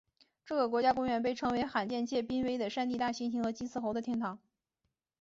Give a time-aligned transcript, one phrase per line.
[0.47, 4.39] 这个国家公园被称为罕见且濒危的山地大猩猩和金丝猴的天堂。